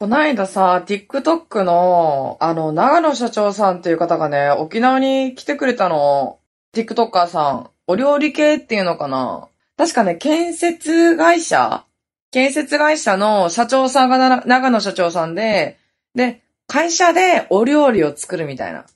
[0.00, 6.40] こないださ、TikTok の、あの、長野社長さんっていう方がね、沖縄に来てくれたの。
[6.74, 7.70] TikToker さん。
[7.86, 11.84] お料理系っていうのかな確かね、建設会社？
[12.32, 15.78] 建設会社の社長さんがな長野社長さんで、
[16.14, 18.86] で、会社でお料理を作るみたいな。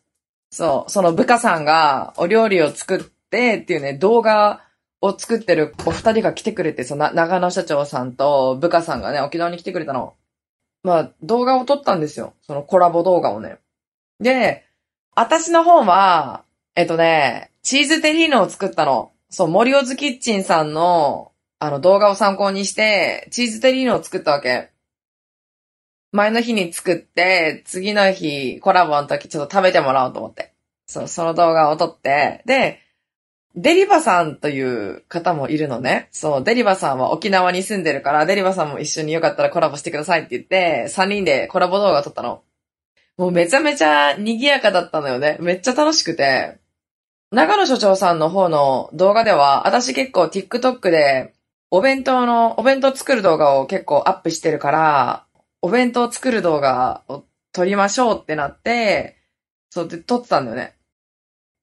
[0.51, 4.63] そう、その部下さんがお料理を作ってっていうね、動画
[5.01, 10.15] を作ってるお二人が来てくれて、その長野社長さんと部下さんがね、沖縄に来てくれたの。
[10.83, 12.35] まあ、動画を撮ったんですよ。
[12.43, 13.59] そのコラボ動画をね。
[14.21, 14.65] で、
[15.15, 16.45] 私の方は、
[16.75, 19.13] えっとね、チーズテリーヌを作ったの。
[19.31, 24.71] そう、森尾ズキッチンさんの、あの動画を参考にして、チーズテリーヌを作ったわけ。
[26.13, 30.55] 前の日に作って、次の日、コラボの時ちょっと食べてもらおうと思って。
[30.87, 32.81] そう、その動画を撮って、で、
[33.61, 36.09] デリバさんという方もいるのね。
[36.13, 42.45] そう、デリバさんは沖縄に住んでるから、デリバさんも一緒によかったらコラボしてくださいって言って、3人でコラボ動画撮ったの。
[43.17, 45.39] もうめちゃめちゃ賑やかだったのよね。
[45.41, 46.59] めっちゃ楽しくて。
[47.33, 51.35] 長野所長さんの方の動画では、私結構 TikTok で
[51.73, 55.27] お弁当の、お弁当作る動画を結構アップしてるから、
[55.63, 59.17] お弁当作る動画を撮りましょうってなって、
[59.71, 60.78] そうで撮ってたんだよね。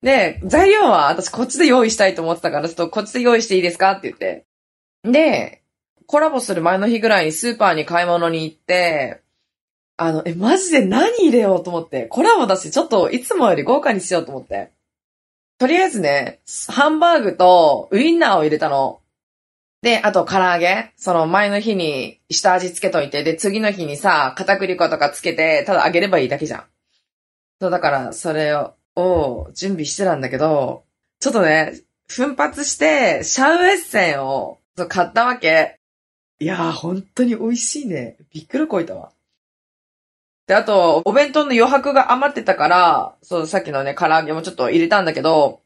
[0.06, 4.45] で、材料は私こっちで用意したいと思ってたから、ちょっとこっちで用意していいですかって言って。
[5.03, 5.64] で、
[6.06, 9.23] コラボする前の日ぐらいにスーパーに買い物に行って、
[9.97, 14.70] あの、え、マジで何入れようと思って、コラボだし、ちょっといつもより豪華にしようと思って。
[15.58, 19.00] とりあえずね、ハンバーグとウインナーを入れたの。
[19.81, 20.94] で、あと唐揚げ。
[20.97, 26.64] その前の日に下味つけといて、で、次の日にさ、片栗粉とかつけて、ただ揚げればいいだけじゃん。
[27.59, 30.83] そう、だから、それを、を準備してたんだけど、
[31.19, 31.73] ちょっとね、
[32.07, 35.79] 奮発して、シャウエッセンを買ったわけ。
[36.39, 38.17] いやー、本当に美味しいね。
[38.33, 39.11] びっくりこいたわ。
[40.47, 45.61] で、あと、お弁当の余白が余ってたから、そう、さっきのね、唐揚げもちょっと入れたんだけど、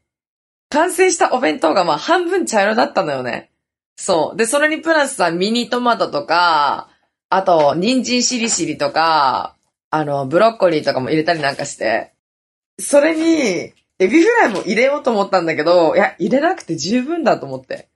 [0.69, 3.51] 完成したお弁当がまあ半分茶色だったのよね。
[3.97, 4.38] そう。
[4.38, 6.89] で、それにプラスさ、ミニトマトとか、
[7.29, 9.56] あと、人参しりしりとか、
[9.89, 12.13] あの、ブロッコリーとかも入れたりなんかして、
[12.79, 17.90] それに、エビフライも入れようと思ったんだけど、いや、入れなくて十分だと思って。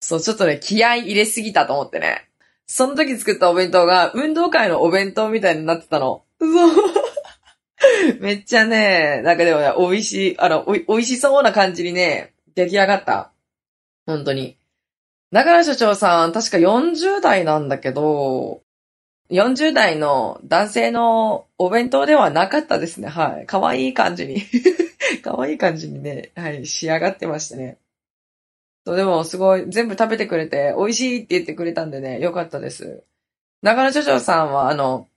[0.00, 2.28] そう、ちょっとね、気合入れすぎたと思ってね。
[2.66, 6.24] その時作ったお弁当が、運動会のお弁当みたいになってたの。
[6.40, 6.50] そう。
[8.20, 13.32] めっちゃね、なんかでもね、美味しい、あの、お美味しそうな感じにね、出来上がった。
[14.06, 14.58] 本当に。
[15.30, 18.62] 長良所長さん、確か40代なんだけど、
[19.30, 23.08] 40代の男性のお弁当ではなかったですね。
[23.08, 23.46] はい。
[23.46, 24.42] 可愛い感じに
[25.22, 27.78] 可愛い感じにね、はい、仕上がってましたね。
[28.86, 33.02] そう、でもすごい、全部食べてくれて、美味しいって言ってくれたんでね、よかったです。
[33.62, 35.08] 長野所長さんは、あの、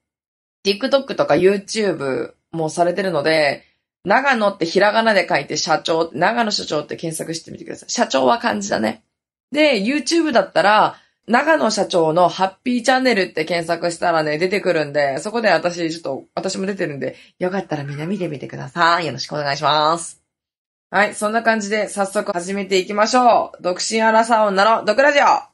[0.66, 3.64] TikTok とか YouTube もされてるので、
[4.04, 7.90] 長野ってひらがなで書いて社長、長野所長って検索してみてください。
[7.90, 9.04] 社長は漢字だね。
[9.52, 10.98] で、YouTube だったら、
[11.30, 19.06] 長野社長のハッピーチャンネルって検索したらね、出てくるんで、そこで私、ちょっと、私も出てるんで、よかったらみんな見てみてください。
[19.06, 20.24] よろしくお願いします。
[20.90, 23.62] はい、そんな感じで早速始めていきましょう。
[23.62, 25.49] 独身アラサー女の毒ラジオ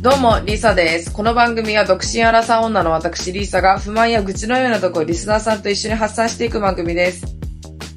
[0.00, 1.12] どうも、リサです。
[1.12, 7.26] この番組は独身アラサー女の私、リサが不満や愚痴のようなところリスナーさんと一緒に発散していく番組です。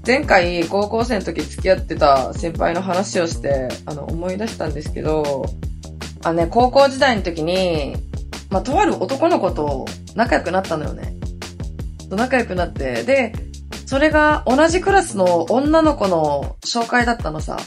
[0.03, 5.45] 前回、高校生の時付き合ってた先輩の話をして、あの、思い出したんですけど、
[6.23, 7.95] あのね、高校時代の時に、
[8.49, 9.85] まあ、とある男の子と
[10.15, 11.13] 仲良くなったのよね。
[12.09, 13.31] 仲良くなって、で、
[13.85, 17.57] それが同じクラスの女の子の紹介だったのさ。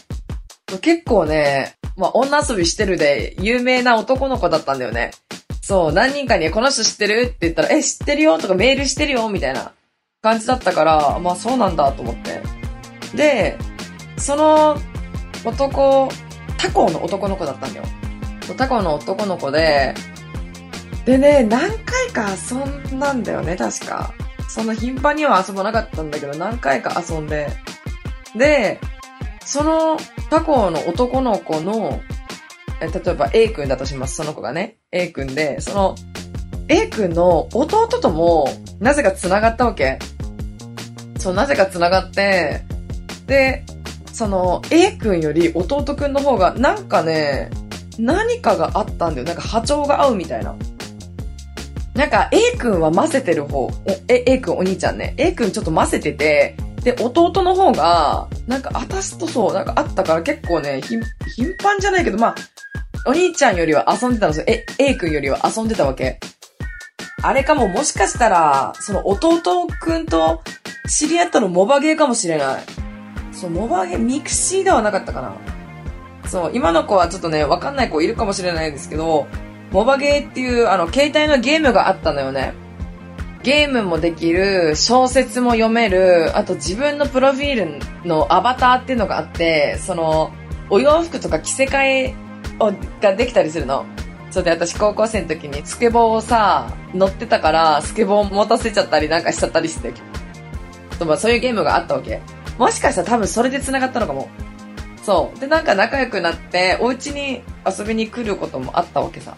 [0.81, 5.13] 結構ね、まあ、女遊びしてるで、有名な男の子だったんだよね。
[5.63, 8.39] そう、何人かにこの人知ってるって言ったら、え、知ってるよ？
[8.39, 9.29] とかメールしてるよ？
[9.29, 9.73] みたいな
[10.21, 12.43] 感じだったから、まあそうなんだと思って。
[13.15, 13.57] で、
[14.19, 14.77] その
[15.45, 16.11] 男、
[16.59, 17.85] 他校の男の子だったんだよ。
[18.59, 19.95] 他校の男の子で、
[21.07, 22.57] でね、何回か遊
[22.95, 24.13] んだんだよね、確か。
[24.49, 27.49] そんな頻繁には遊ばなかったんだけど、何回か遊んで。
[28.37, 28.81] で、
[29.45, 29.99] その
[30.31, 32.01] 他校の男の子の、
[32.81, 34.79] え例えば A 君だとします、その子がね。
[34.91, 35.95] A 君で、その
[36.69, 38.49] A 君の弟とも
[38.81, 39.99] なぜか繋がったわけ。
[41.19, 42.63] そう、なぜか繋がって、
[43.27, 43.65] で、
[44.13, 47.51] その A 君より弟君の方がなんかね、
[47.99, 49.27] 何かがあったんだよ。
[49.27, 50.55] なんか波長が合うみたいな。
[51.95, 53.71] なんか A 君は混ぜてる方、
[54.09, 55.15] え、A 君お兄ちゃんね。
[55.17, 61.01] A 君ちょっと混ぜてて、で、弟の方が、なんか私とそう、なんかあったから結構ね、頻
[61.61, 62.35] 繁じゃないけど、まあ、
[63.07, 64.47] お兄ちゃんよりは遊んでたんですよ。
[64.47, 66.21] え、A 君よりは遊んでたわけ。
[67.23, 70.43] あれかも、もしかしたら、その弟くんと
[70.89, 72.63] 知り合ったのモバゲーかもしれない。
[73.33, 75.35] そう、モバゲー、ミクシーではなかったかな。
[76.29, 79.27] そう、今の子はちょっとね、わかんない子いるかもしれないんですけど、
[79.71, 82.53] モバゲーっていう、あの、携帯のゲームがあったのよね。
[83.45, 90.33] ゲームもできる、小説も読める、あと自分のプロフィールのアバターっていうのがあって、その、
[90.71, 92.15] お洋服とか着せ替え
[92.59, 93.85] をができたりするの。
[94.31, 99.93] それで私高校生の時にスケボーをさ、乗ってたから、スケボー持たせちゃったりなんかしちゃったりして。
[101.19, 102.23] そういうゲームがあったわけ。
[102.57, 104.31] もしかしたら多分それで繋がったのかも。
[105.03, 105.39] そう。
[105.39, 109.37] で、なんか仲良くなって、お家に遊びに来ることもあったわけさ。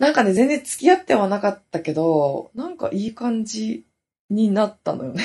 [0.00, 3.84] なんかね、全然付き合ってはなかったけど、なんかいい感じ
[4.30, 5.22] になったのよね。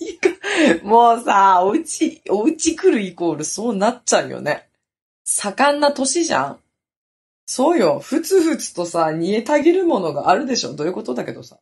[0.00, 0.30] いいか。
[0.82, 4.70] もうさ、お家、お家来るイコールそうなっちゃうよね。
[5.26, 6.58] 盛んな年じゃん
[7.44, 7.98] そうよ。
[7.98, 11.58] ふつふつとさ、煮えたぎるものがあるでしょどういうことだけどさ。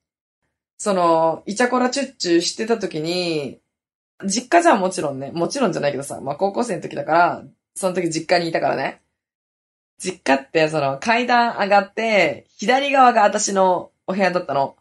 [0.79, 3.59] その、イチャコラチュッチュしてた時に、
[4.25, 5.33] 実家じゃんもちろんね。
[5.33, 7.45] もちろんじゃないけどさ、まあ高校生の時だから、
[7.75, 9.03] その時実家にいたからね。
[9.99, 14.77] 実家って、その、階段上がって、左側が私のお部屋だったの。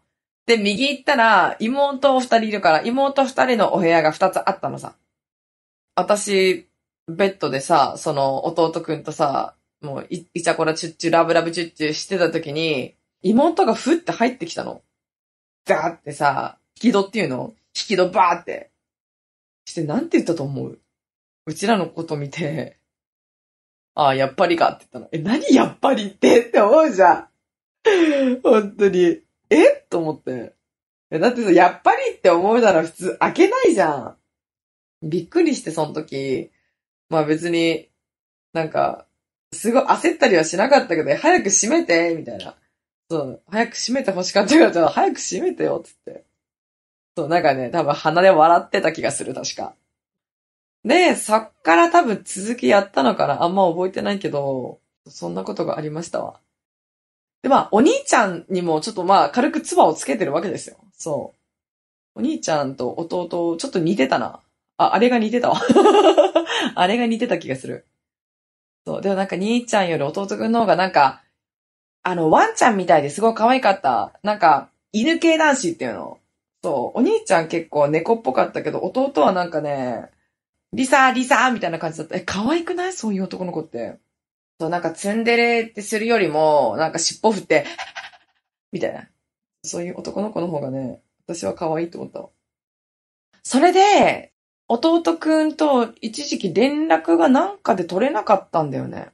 [0.46, 4.94] で、右行ったら、妹二人いるから、妹二人のお部屋が二つあったのさ。
[5.94, 6.68] 私、
[7.08, 14.82] ベッドでさ、その、弟くんとさ、もうい、いちゃこらチュッチュ、ラブラブチュッチュしてた時に、妹がふって入ってきたの。
[15.66, 18.70] ガーってさ、引き戸っていうの引き戸バーって。
[19.64, 20.78] して、なんて言ったと思う？
[21.46, 22.78] うちらのこと見て、
[23.98, 25.08] ああ、やっぱりかって言ったの。
[25.10, 27.28] え、何やっぱりってって思うじゃん。
[28.42, 29.22] 本当に。
[29.48, 29.86] え？
[29.88, 30.54] と思って。
[31.10, 34.16] だってさ、やっぱりって思うなら普通開けないじゃん。
[35.02, 36.50] びっくりして、その時。
[37.08, 37.88] まあ別に、
[38.52, 39.06] なんか、
[39.52, 42.54] すごい焦ったりはしなかったけど、早く閉めて、みたいな。
[43.10, 46.24] そう、早く閉めて欲しかったから、早く閉めてよ、つって。
[47.16, 49.74] そう、なんかね、多分鼻で笑ってた気がする、確か。
[50.86, 54.78] で、そっから多分続きやったのかなあんま覚えてないけど、
[55.08, 56.38] そんなことがありましたわ。
[57.42, 60.76] で、まあ、お兄ちゃんにもちょっとまあ、軽く唾をつけてるわけですよ。
[60.92, 61.34] そ
[62.14, 62.20] う。
[62.20, 64.40] お兄ちゃんと弟、ちょっと似てたな。
[64.76, 65.60] あ、あれが似てたわ。
[66.76, 67.84] あれが似てた気がする。
[68.86, 69.02] そう。
[69.02, 71.22] でもなんか兄ちゃんより弟くんの方がなんか、
[72.04, 74.12] あの、ワンちゃんみたいですごい可愛かった。
[74.22, 76.18] なんか、犬系男子っていうの。
[76.62, 76.98] そう。
[76.98, 80.10] お兄ちゃん結構猫っぽかったけど、弟はなんかね、
[80.76, 82.16] リサー、リサーみたいな感じだった。
[82.16, 82.92] え、可愛くない？
[82.92, 83.98] そういう男の子って。
[84.60, 87.66] そう、なんかツンデレってするよりも、なんか尻尾振って、
[88.72, 89.08] みたいな。
[89.64, 92.28] そういう男の子の方がね、私は可愛いと思った。
[93.42, 94.32] それで、
[94.68, 99.08] 弟くんと一時期連絡がなんかで取れなかったんだよね。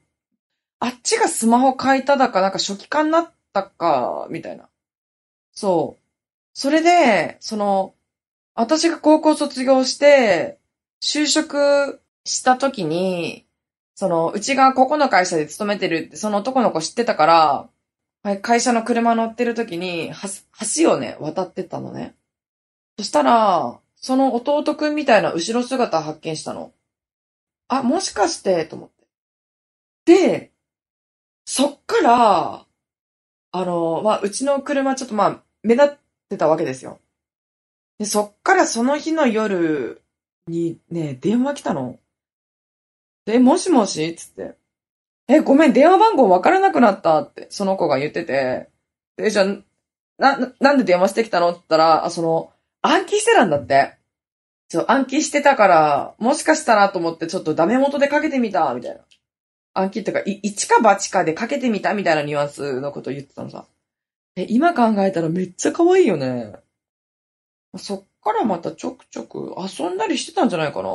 [0.80, 4.68] あっちがスマホ変えただか、なんか初期化になったか、みたいな。
[5.52, 6.02] そう。
[6.54, 7.94] それで、その、
[8.54, 10.58] 私が高校卒業して、
[11.02, 13.44] 就職した時に、
[13.94, 17.68] その、うちがここの会社で勤めてるって、その男の子知ってたか
[18.22, 20.12] ら、会社の車乗ってる時に、
[20.76, 22.14] 橋をね、渡ってったのね。
[22.98, 26.72] そしたら、その弟くんみたいな後ろ姿発見したの。
[27.66, 29.06] あ、もしかして、と思って。
[30.04, 30.52] で、
[31.44, 32.66] そっから、
[33.50, 37.00] あの、まあ、うちの車ちょっとまあ、目立ってたわけですよ。
[37.98, 40.01] で、そっからその日の夜、
[40.48, 41.98] にね、電話来たの。
[43.24, 44.14] で、もしもし？
[44.16, 44.56] つって。
[45.28, 48.68] え、ごめん、電話番号わからなくなったって、その子が言ってて。
[49.18, 49.46] え、じゃあ、
[50.18, 51.50] な、なんで電話してきたの？
[51.50, 53.96] って言ったら、あ、その、暗記してたんだって。
[54.68, 59.00] そう、暗記してたから、もしかしたらと思ってちょっとダメ元でかけてみた、みたいな。
[59.74, 63.66] 暗記ってか、い、一か八かでかけてみたみたいなニュアンスのこと言ってたのさ。
[64.34, 66.54] え、今考えたらめっちゃ可愛いよね。
[67.76, 70.90] そっからまたちょくちょく遊んだりしてたんじゃないかな。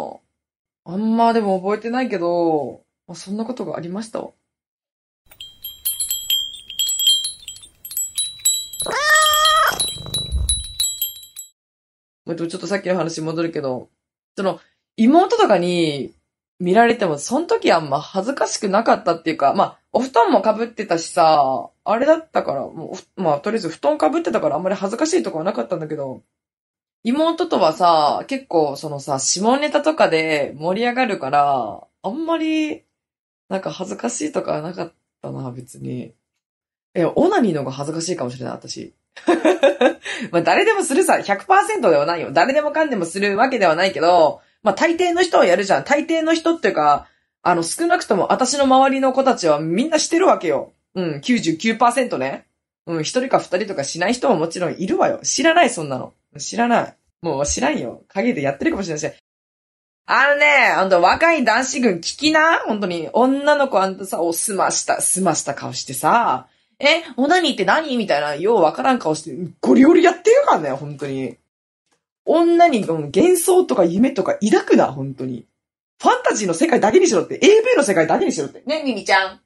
[0.86, 4.32] あんまでも覚えてないけど、まあ、そんなことがありましたわ。
[12.36, 13.90] ちょっとさっきの話戻るけど、
[14.36, 14.60] その、
[14.98, 16.14] 妹とかに
[16.60, 26.24] 見られても、その時あんま恥ずかしくなかったっていうか、まあ、お布団も被ってたしさ、あれだったから、もう、まあ、とりあえず布団被ってたからあんまり恥ずかしいとかはなかったんだけど、
[27.04, 32.84] 妹とはさ、結構そのさ、下ネタとかで盛り上がるから、あんまり、
[33.50, 36.14] なんか恥ずかしいとかなかったな、別に。
[36.94, 38.94] え、オナニーの方が恥ずかしいかもしれない、私。
[40.32, 42.32] まあ誰でもするさ、100%ではないよ。
[42.32, 45.84] 誰でもかんでもするわけではないけど、まあ大抵の人はやるじゃん。
[45.84, 47.08] 大抵の人っていうか、
[47.42, 50.74] あの少なくとも私の周りの子たちはみんなしてるわけよ。
[50.96, 52.46] うん、99%ね。
[52.88, 55.20] うん、一人か二人とかしない人ももちろんいるわよ。
[55.24, 56.14] 知らない、そんなの。
[56.38, 56.96] 知らない。
[57.22, 58.04] もう知らんよ。
[58.08, 59.12] 影でやってるかもしれないし。
[60.10, 62.60] あのね、あんた若い男子軍聞きな？
[62.60, 63.10] 本当に。
[63.12, 66.48] 女の子あんたさ、お、すました、すました顔してさ、
[66.80, 67.98] え、オナニーって何？
[67.98, 71.38] みたいな、ようわからん顔して、ゴリゴリやってるからね、本当に。
[72.24, 75.46] 女に幻想とか夢とか抱くな、本当に。
[76.02, 78.62] ファンタジーの世界だけにしろって、AV の世界だけにしろって。
[78.66, 79.42] ね、ミミちゃん。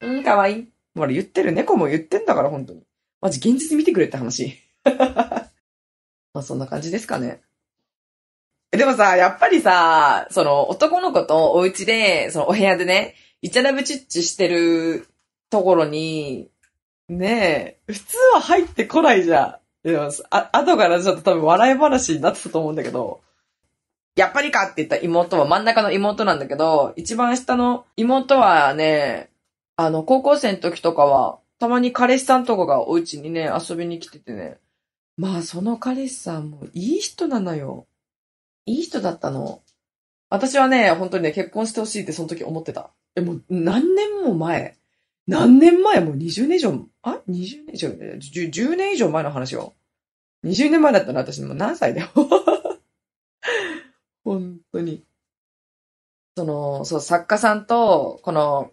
[0.00, 0.68] うん、かわいい。
[0.96, 1.52] ほら、言ってる。
[1.52, 2.82] 猫も言ってんだから、本当に。
[3.20, 4.58] マジ、現実見てくれって話。
[6.38, 7.40] まあ、そんな感じですかね。
[8.70, 15.08] でもさ、やっぱりさ、その、男の子とお家で、その、お部屋でね、イチャラブチッチしてる
[15.50, 16.48] ところに、
[17.08, 19.88] ねえ、普通は入ってこないじゃん。
[19.88, 23.20] でも、あ、後からちょっと多分笑い話になってたと思うんだけど、
[24.14, 29.30] やっぱりかって言った妹は真ん中の妹なんだけど、一番下の妹はね、
[29.74, 34.58] あの、高校生の時とかは、たまに彼氏さんとかがお家にね、遊びに来ててね。
[35.18, 37.88] まあ、その彼氏さんもいい人なのよ。
[38.66, 39.62] いい人だったの。
[40.30, 42.90] 私はね、本当にね、結婚してほしいってその時思ってた。
[43.16, 44.76] え、もう何年も前。
[45.26, 46.00] 何年前？
[46.00, 49.74] もう20年以上、あ ?20 年以上、10, 10年以上前の話よ。
[50.44, 52.08] 20年前だったら私もう何歳だよ。
[54.24, 55.02] 本当に。
[56.36, 58.70] その、そう、作家さんと、この、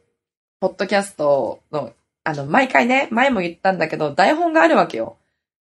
[0.60, 5.18] ポッドキャストの、あの、毎回ね、前も言ったんだけど、台本があるわけよ。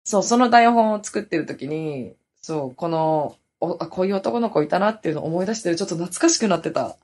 [0.04, 6.96] そう、その台本を作ってる時に、そう、この、おあ、こういう男の子いたなっていうのを思い出してる、ちょっと懐かしくなってた。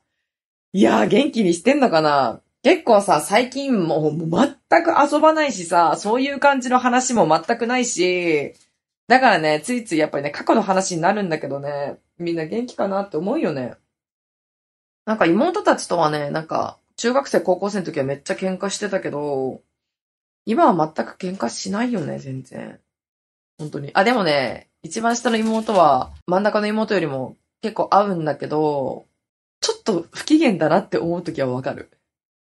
[0.72, 8.54] いやー、元気にしてんのかな結構さ、最近もう全く遊ばないしさ、そういう感じの話も全くないし、
[9.06, 13.76] だからね、ついついやっぱりね、過去の話になるんだけどね、みんな元気かなって思うよね。
[15.06, 19.62] なんか妹たちとはね、なんか、中学生、高校生の時はめっちゃ喧嘩してたけど、
[20.44, 22.80] 今は全く喧嘩しないよね、全然。
[23.58, 23.90] 本当に。
[23.94, 29.06] あ、でもね、一番下の妹は、真ん中の妹よりも結構合うんだけど、
[29.60, 31.90] ちょっと不機嫌だなって思う時はわかる。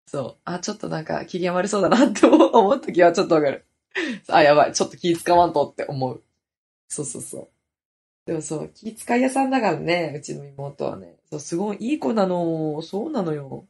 [0.05, 0.37] そう。
[0.45, 3.65] あ、ちょっとなんか機嫌悪そうだなって思う時はちょっとわかる。
[4.29, 4.73] あ、やばい。
[4.73, 6.23] ちょっと気使わんとって思う。
[6.87, 7.49] そうそうそう。
[8.25, 11.15] でもそう、気遣い屋さんだからね、うちの妹はね。
[11.29, 12.81] そう、すごいいい子なの。
[12.81, 13.65] そうなのよ。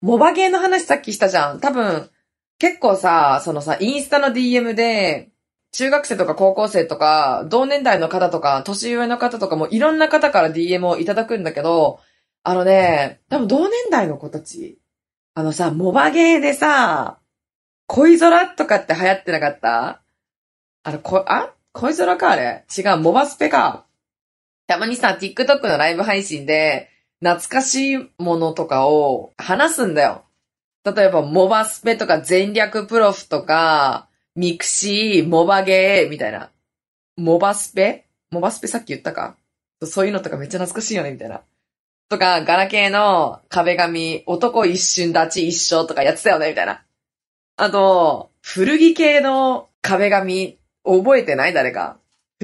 [0.00, 1.60] モバゲーの話さっきしたじゃん。
[1.60, 2.10] 多分、
[2.58, 5.30] 結構さ、そのさ、インスタの DM で、
[5.72, 12.00] 中学生とか高校生とか、同年代の方とか、年上の方とかもいろんな方から DM をいただくんだけど、
[12.42, 14.78] あのね、多分同年代の子たち、
[15.34, 17.18] あのさ、モバゲーでさ、
[17.86, 20.02] 恋空とかって流行ってなかった？
[20.84, 21.52] あの、こ、あ？
[21.72, 22.64] 恋空かあれ？
[22.76, 23.84] 違う、モバスペか。
[24.66, 26.88] たまにさ、TikTok のライブ配信で、
[27.20, 30.24] 懐かしいものとかを話すんだよ。
[30.84, 36.50] 例えば、モバスペとか前略プロフとか、ミクシー、モバゲー、みたいな。
[37.16, 38.06] モバスペ？
[38.30, 39.36] モバスペさっき言ったか？
[39.82, 41.42] そういうのとかめっちゃ懐かしいよね、みたいな。
[42.08, 46.84] とか、ガラケーの壁紙、男一瞬立ち一生とかやってたよね、みたいな。
[47.56, 51.52] あと、古着系の壁紙、覚えてない？
[51.52, 51.98] 誰か。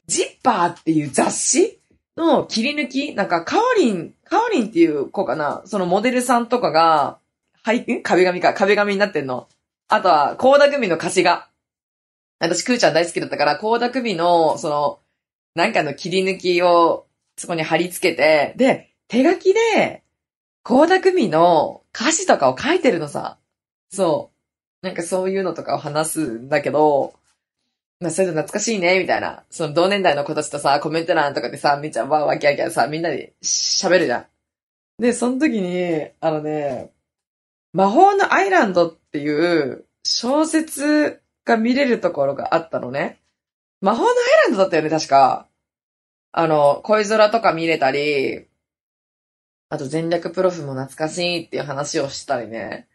[0.07, 1.81] ジッパーっていう雑誌
[2.16, 5.62] の切り抜きなんか、カオリン、カオリンっていう子かな？
[5.64, 7.19] そのモデルさんとかが、
[7.62, 9.47] はい、壁紙か、壁紙になってんの。
[9.87, 11.47] あとは、コーダ組の歌詞が。
[12.41, 14.99] 私、クーちゃん大好きだったから、コーダ組の、その、
[15.55, 20.03] なんかの切り抜きを、そこに貼り付けて、で、手書きで、
[20.64, 23.38] コーダ組の歌詞とかを書いてるのさ。
[23.88, 24.33] そ
[24.83, 24.85] う。
[24.85, 27.14] なんかそういうのとかを話すんだけど、
[28.05, 29.45] まあ、そういうの懐かしいね、みたいな。
[29.49, 34.27] その同年代の子たちとさ、コメント欄とかでさ、みっちゃんわーわーキャーキャーさ、みんなで喋るじゃん。
[35.03, 36.93] で、その時に、あのね、
[37.73, 43.23] 魔法のアイランドっていう小説が見れるところがあったのね。
[43.81, 44.15] 魔法のアイ
[44.49, 45.49] ランドだったよね、確か。
[46.33, 48.49] あの、恋空とか見れたり、
[49.71, 52.87] あと全略プロフも懐かしいっていう話をしたりね。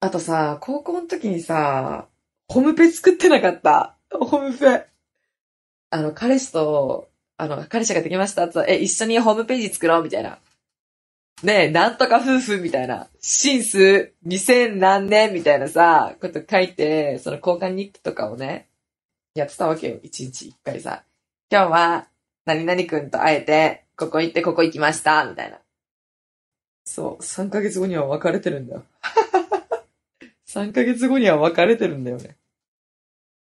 [0.00, 2.06] あとさ、高校の時にさ、
[2.48, 3.96] ホームペ作ってなかった。
[4.10, 4.86] ホームペ。
[5.90, 10.38] あの、彼氏と、あの、彼氏ができましたと、え、一緒にホームページ作ろうみたいな。
[11.42, 13.08] ねえ、なんとか夫婦みたいな。
[13.20, 18.68] シンス2000何年みたいなさ、こと書いて、その交換日記とかをね、
[19.34, 19.98] やってたわけよ。
[20.02, 21.04] 一日一回さ。
[21.50, 22.08] 今日は、
[22.46, 25.58] 何々くんと会えて、ここ行ってここ行きました、みたいな。
[26.86, 28.84] そう、3ヶ月後には別れてるんだよ。
[30.48, 32.36] 3ヶ月後には別れてるんだよね。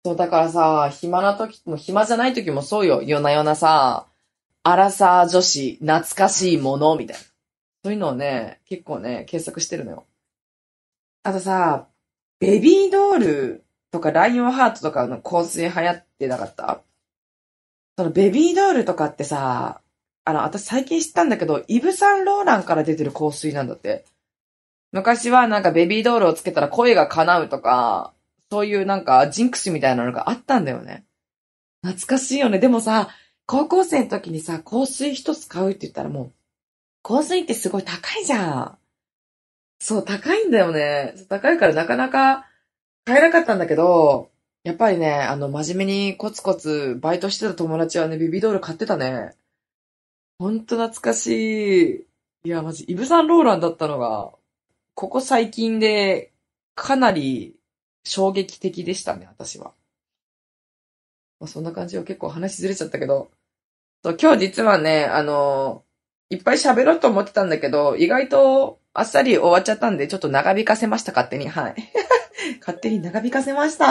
[0.06, 3.02] そう、だからさ、暇な時も、暇じゃない時もそうよ。
[3.02, 4.08] 夜な夜なさ、
[4.64, 7.24] アラサー女子、懐かしいもの、みたいな。
[7.84, 10.06] そういうのをね、結構ね、検索してるのよ。
[11.24, 11.88] あとさ、
[12.40, 16.82] ベビードールとかライオンハートとかの香水流行ってなかった？
[17.98, 19.82] そのベビードールとかってさ、
[20.24, 24.06] あの、私最近知ったんだけど、イブ・サンローランから出てる香水なんだって。
[24.92, 28.14] 昔はなんかベビードールをつけたら声が叶うとか、
[28.52, 31.06] そういうなんかジンクスみたいなのがあったんだよね。
[31.84, 32.60] 懐かしいよね。
[32.60, 33.10] でもさ、
[33.46, 36.32] 高校生の時にさ、香水一つ買うって言ったらもう、
[37.04, 38.78] 香水ってすごい高いじゃん。
[39.80, 41.16] そう、高いんだよね。
[41.30, 42.46] 高いからなかなか
[43.06, 44.30] 買えなかったんだけど、
[44.64, 49.36] やっぱりね、あの、真面目にコツコツバイトしてた友達はね、ビビドール買ってたね。
[50.38, 51.28] ほんと懐かし
[51.96, 52.06] い。
[52.44, 54.32] いや、マジ、イブ・サンローランだったのが、
[55.02, 56.32] ここ最近で、
[56.76, 57.56] かなり
[58.04, 59.74] 衝撃的でしたね、私は。
[61.40, 63.32] まあ、そんな感じを結構話ずれちゃったけど、
[64.04, 65.86] 今日実はね、あの、
[66.30, 71.50] いっぱい喋ろうと思ってたんだけど、意外とあっさり終わっちゃったんで、ちょっと長引かせました、勝手に。
[71.50, 71.76] はい。
[72.62, 73.88] 勝手に長引かせました。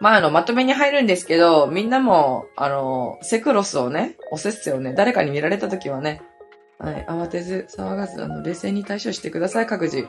[0.00, 6.22] まあ、あの、まとめに入るんですけど、みんなも、あの、セクロスをね、おせっせをね、誰かに見られたときはね、
[6.78, 10.06] はい、慌てず、騒がず、あの、冷静に対処してください、各自。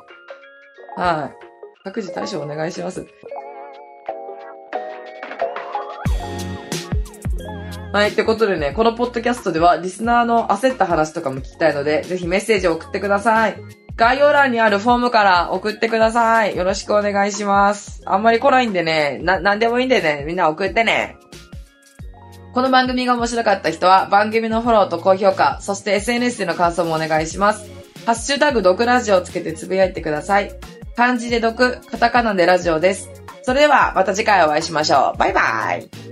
[0.96, 1.50] はい。
[1.84, 3.08] 各自対処お願いします。
[7.92, 13.58] はい、ってことでね、このポッドキャストでは、リスナーの焦った話とかも聞きたいので、ぜひメッセージを送ってください。
[13.96, 16.56] 概要欄にあるフォームから送ってください。
[16.56, 18.04] よろしくお願いします。
[18.06, 21.18] あんまり来ないんでね、な、なんでもいいんでね、みんな送ってね。
[22.53, 27.70] この番組が面白かった人は、番組のフォローと高評価、そして SNS での感想もお願いします。
[28.06, 30.51] ハッシュタグ、毒ラジオをつけてつぶやいてください。
[30.96, 33.10] 漢字で毒、カタカナでラジオです。
[33.44, 35.17] それでは、また次回お会いしましょう。
[35.17, 36.09] バイバイ。